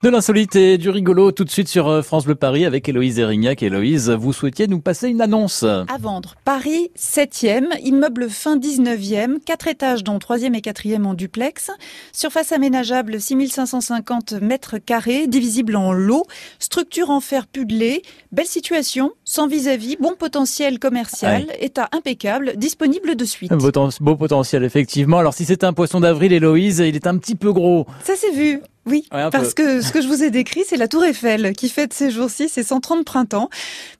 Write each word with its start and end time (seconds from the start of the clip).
De 0.00 0.10
l'insolite 0.10 0.54
et 0.54 0.78
du 0.78 0.90
rigolo 0.90 1.32
tout 1.32 1.42
de 1.42 1.50
suite 1.50 1.66
sur 1.66 1.88
euh, 1.88 2.02
France 2.02 2.24
Bleu 2.24 2.36
Paris 2.36 2.64
avec 2.64 2.88
Héloïse 2.88 3.18
Erignac. 3.18 3.64
Héloïse, 3.64 4.10
vous 4.10 4.32
souhaitiez 4.32 4.68
nous 4.68 4.78
passer 4.78 5.08
une 5.08 5.20
annonce 5.20 5.64
À 5.64 5.98
vendre. 5.98 6.36
Paris 6.44 6.92
7e, 6.96 7.76
immeuble 7.82 8.30
fin 8.30 8.56
19e, 8.56 9.40
4 9.44 9.66
étages 9.66 10.04
dont 10.04 10.18
3e 10.18 10.54
et 10.54 10.60
4e 10.60 11.04
en 11.04 11.14
duplex. 11.14 11.72
Surface 12.12 12.52
aménageable 12.52 13.20
6550 13.20 14.34
mètres 14.34 14.78
carrés, 14.78 15.26
divisible 15.26 15.74
en 15.74 15.92
lots. 15.92 16.26
Structure 16.60 17.10
en 17.10 17.18
fer 17.18 17.48
pudelé. 17.48 18.02
Belle 18.30 18.46
situation, 18.46 19.10
sans 19.24 19.48
vis-à-vis, 19.48 19.96
bon 19.96 20.14
potentiel 20.16 20.78
commercial, 20.78 21.48
état 21.58 21.88
impeccable, 21.90 22.52
disponible 22.56 23.16
de 23.16 23.24
suite. 23.24 23.50
Beau, 23.52 23.72
beau 24.00 24.14
potentiel 24.14 24.62
effectivement. 24.62 25.18
Alors 25.18 25.34
si 25.34 25.44
c'est 25.44 25.64
un 25.64 25.72
poisson 25.72 25.98
d'avril, 25.98 26.32
Héloïse, 26.32 26.78
il 26.78 26.94
est 26.94 27.08
un 27.08 27.18
petit 27.18 27.34
peu 27.34 27.52
gros. 27.52 27.84
Ça 28.04 28.14
s'est 28.14 28.30
vu. 28.30 28.60
Oui, 28.88 29.04
parce 29.10 29.52
que 29.52 29.82
ce 29.82 29.92
que 29.92 30.00
je 30.00 30.08
vous 30.08 30.22
ai 30.22 30.30
décrit, 30.30 30.64
c'est 30.66 30.78
la 30.78 30.88
Tour 30.88 31.04
Eiffel 31.04 31.52
qui 31.52 31.68
fête 31.68 31.92
ces 31.92 32.10
jours-ci 32.10 32.48
ses 32.48 32.62
130 32.62 33.04
printemps. 33.04 33.50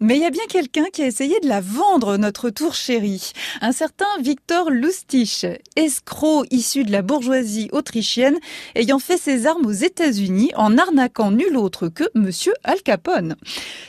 Mais 0.00 0.16
il 0.16 0.22
y 0.22 0.24
a 0.24 0.30
bien 0.30 0.44
quelqu'un 0.48 0.86
qui 0.90 1.02
a 1.02 1.06
essayé 1.06 1.38
de 1.40 1.48
la 1.48 1.60
vendre, 1.60 2.16
notre 2.16 2.48
tour 2.48 2.74
chérie. 2.74 3.32
Un 3.60 3.72
certain 3.72 4.06
Victor 4.20 4.70
Lustig, 4.70 5.46
escroc 5.76 6.44
issu 6.50 6.84
de 6.84 6.92
la 6.92 7.02
bourgeoisie 7.02 7.68
autrichienne, 7.72 8.38
ayant 8.74 8.98
fait 8.98 9.18
ses 9.18 9.46
armes 9.46 9.66
aux 9.66 9.72
États-Unis 9.72 10.52
en 10.56 10.78
arnaquant 10.78 11.32
nul 11.32 11.56
autre 11.58 11.88
que 11.88 12.04
Monsieur 12.14 12.54
Al 12.64 12.80
Capone. 12.80 13.36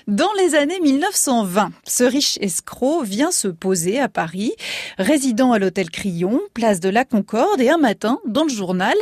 Dans 0.07 0.33
les 0.37 0.55
années 0.55 0.81
1920, 0.81 1.71
ce 1.87 2.03
riche 2.03 2.37
escroc 2.41 3.03
vient 3.03 3.31
se 3.31 3.47
poser 3.47 3.99
à 3.99 4.09
Paris, 4.09 4.51
résident 4.97 5.53
à 5.53 5.59
l'hôtel 5.59 5.89
Crillon, 5.91 6.41
place 6.53 6.81
de 6.81 6.89
la 6.89 7.05
Concorde, 7.05 7.61
et 7.61 7.69
un 7.69 7.77
matin, 7.77 8.19
dans 8.25 8.43
le 8.43 8.49
journal, 8.49 8.95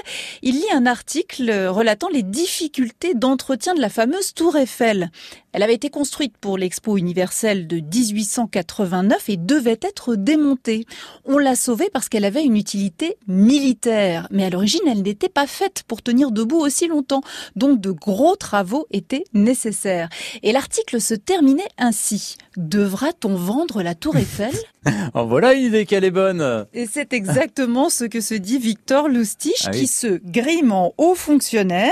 il 0.43 0.55
lit 0.55 0.71
un 0.73 0.85
article 0.85 1.67
relatant 1.87 2.09
les 2.09 2.23
difficultés 2.23 3.13
d'entretien 3.13 3.73
de 3.73 3.79
la 3.79 3.87
fameuse 3.87 4.33
tour 4.33 4.57
Eiffel. 4.57 5.09
Elle 5.57 5.63
avait 5.63 5.73
été 5.73 5.89
construite 5.89 6.37
pour 6.37 6.55
l'expo 6.55 6.97
universelle 6.97 7.65
de 7.65 7.77
1889 7.77 9.27
et 9.29 9.37
devait 9.37 9.79
être 9.81 10.13
démontée. 10.13 10.85
On 11.25 11.39
l'a 11.39 11.55
sauvée 11.55 11.89
parce 11.91 12.09
qu'elle 12.09 12.25
avait 12.25 12.43
une 12.43 12.55
utilité 12.55 13.17
militaire, 13.27 14.27
mais 14.29 14.45
à 14.45 14.51
l'origine 14.51 14.81
elle 14.85 15.01
n'était 15.01 15.29
pas 15.29 15.47
faite 15.47 15.81
pour 15.87 16.03
tenir 16.03 16.29
debout 16.29 16.59
aussi 16.59 16.87
longtemps, 16.87 17.23
donc 17.55 17.81
de 17.81 17.89
gros 17.89 18.35
travaux 18.35 18.85
étaient 18.91 19.23
nécessaires. 19.33 20.09
Et 20.43 20.51
l'article 20.51 21.01
se 21.01 21.15
terminait 21.15 21.69
ainsi. 21.79 22.35
Devra-t-on 22.55 23.33
vendre 23.33 23.81
la 23.81 23.95
tour 23.95 24.15
Eiffel? 24.15 24.53
En 25.13 25.25
voilà 25.25 25.53
une 25.53 25.65
idée 25.65 25.85
qu'elle 25.85 26.05
est 26.05 26.11
bonne. 26.11 26.65
Et 26.73 26.85
c'est 26.85 27.11
exactement 27.11 27.89
ce 27.89 28.05
que 28.05 28.21
se 28.21 28.35
dit 28.35 28.57
Victor 28.57 29.09
Lustig 29.09 29.51
ah 29.65 29.71
qui 29.71 29.85
se 29.85 30.19
grime 30.23 30.71
en 30.71 30.93
haut 30.97 31.15
fonctionnaire 31.15 31.91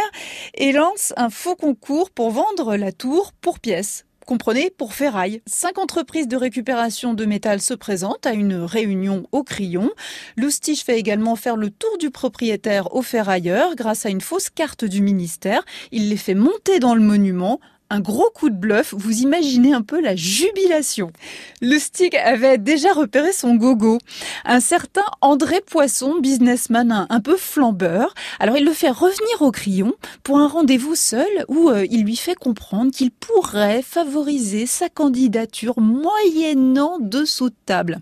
et 0.54 0.72
lance 0.72 1.14
un 1.18 1.30
faux 1.30 1.56
concours 1.56 2.10
pour 2.10 2.32
vendre 2.32 2.78
la 2.78 2.94
tour 2.94 3.34
pour 3.42 3.55
pièces 3.60 4.06
comprenez, 4.26 4.72
pour 4.72 4.94
ferraille. 4.94 5.42
Cinq 5.46 5.78
entreprises 5.78 6.28
de 6.28 6.36
récupération 6.36 7.14
de 7.14 7.26
métal 7.26 7.62
se 7.62 7.74
présentent 7.74 8.26
à 8.26 8.34
une 8.34 8.56
réunion 8.56 9.28
au 9.32 9.44
crayon. 9.44 9.92
Lustig 10.36 10.84
fait 10.84 11.00
également 11.00 11.36
faire 11.36 11.56
le 11.56 11.70
tour 11.70 11.98
du 11.98 12.10
propriétaire 12.10 12.94
au 12.94 13.02
ferrailleur 13.02 13.76
grâce 13.76 14.06
à 14.06 14.10
une 14.10 14.22
fausse 14.22 14.50
carte 14.50 14.84
du 14.84 15.02
ministère. 15.02 15.64
Il 15.92 16.10
les 16.10 16.18
fait 16.18 16.34
monter 16.34 16.80
dans 16.80 16.96
le 16.96 17.02
monument 17.02 17.60
un 17.90 18.00
gros 18.00 18.30
coup 18.34 18.50
de 18.50 18.56
bluff, 18.56 18.94
vous 18.98 19.22
imaginez 19.22 19.74
un 19.74 19.82
peu 19.82 20.02
la 20.02 20.16
jubilation. 20.16 21.12
Le 21.62 21.78
stick 21.78 22.16
avait 22.16 22.58
déjà 22.58 22.94
repéré 22.94 23.32
son 23.32 23.56
gogo, 23.56 24.00
un 24.44 24.60
certain 24.60 25.04
André 25.22 25.62
Poisson, 25.62 26.16
businessman 26.20 27.08
un, 27.10 27.22
peu 27.22 27.38
flambeur. 27.38 28.14
Alors 28.40 28.58
il 28.58 28.66
le 28.66 28.74
fait 28.74 28.90
revenir 28.90 29.42
au 29.42 29.52
crayon 29.52 29.94
pour 30.24 30.40
un 30.40 30.48
rendez-vous 30.48 30.96
seul 30.96 31.46
où 31.48 31.70
euh, 31.70 31.86
il 31.90 32.04
lui 32.04 32.16
fait 32.16 32.36
comprendre 32.36 32.92
qu'il 32.92 33.12
pourrait 33.12 33.82
favoriser 33.82 34.66
sa 34.66 34.90
candidature 34.90 35.80
moyennant 35.80 36.98
dessous 37.00 37.50
de 37.50 37.56
table. 37.66 38.02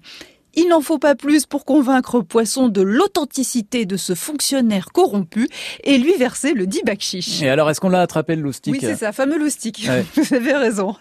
Il 0.56 0.68
n'en 0.68 0.82
faut 0.82 1.00
pas 1.00 1.16
plus 1.16 1.46
pour 1.46 1.66
convaincre 1.66 2.22
Poisson 2.22 2.68
de 2.68 2.81
l'authenticité 2.81 3.86
de 3.86 3.97
ce 3.97 4.14
fonctionnaire 4.14 4.91
corrompu 4.94 5.47
et 5.84 5.97
lui 5.97 6.14
verser 6.16 6.53
le 6.53 6.68
dit 6.68 6.81
bakchich. 6.86 7.41
Et 7.41 7.50
alors, 7.50 7.69
est-ce 7.69 7.81
qu'on 7.81 7.90
l'a 7.90 8.02
attrapé 8.02 8.36
le 8.36 8.44
loustic 8.44 8.74
Oui, 8.74 8.80
c'est 8.81 8.96
ça, 8.96 9.12
fameux 9.12 9.38
loustic. 9.38 9.88
Vous 10.16 10.34
avez 10.34 10.53
raison. 10.53 10.96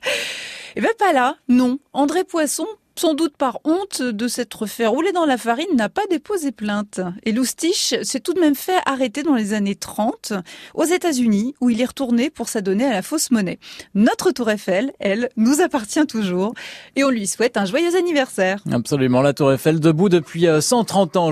Eh 0.76 0.80
bien, 0.80 0.90
pas 0.98 1.12
là, 1.12 1.36
non. 1.48 1.78
André 1.92 2.24
Poisson 2.24 2.66
sans 2.96 3.14
doute 3.14 3.36
par 3.36 3.60
honte 3.64 4.02
de 4.02 4.28
s'être 4.28 4.66
fait 4.66 4.86
rouler 4.86 5.12
dans 5.12 5.26
la 5.26 5.38
farine, 5.38 5.74
n'a 5.74 5.88
pas 5.88 6.02
déposé 6.10 6.52
plainte. 6.52 7.00
Et 7.24 7.32
Lustig 7.32 7.74
s'est 7.74 8.20
tout 8.20 8.34
de 8.34 8.40
même 8.40 8.54
fait 8.54 8.78
arrêter 8.86 9.22
dans 9.22 9.34
les 9.34 9.54
années 9.54 9.74
30 9.74 10.34
aux 10.74 10.84
États-Unis, 10.84 11.54
où 11.60 11.70
il 11.70 11.80
est 11.80 11.86
retourné 11.86 12.30
pour 12.30 12.48
s'adonner 12.48 12.84
à 12.84 12.92
la 12.92 13.02
fausse 13.02 13.30
monnaie. 13.30 13.58
Notre 13.94 14.30
Tour 14.32 14.50
Eiffel, 14.50 14.92
elle, 14.98 15.30
nous 15.36 15.60
appartient 15.60 16.06
toujours 16.06 16.54
et 16.96 17.04
on 17.04 17.10
lui 17.10 17.26
souhaite 17.26 17.56
un 17.56 17.64
joyeux 17.64 17.96
anniversaire. 17.96 18.62
Absolument, 18.70 19.22
la 19.22 19.32
Tour 19.32 19.52
Eiffel 19.52 19.80
debout 19.80 20.08
depuis 20.08 20.46
130 20.60 21.16
euh, 21.16 21.18
ans. 21.18 21.30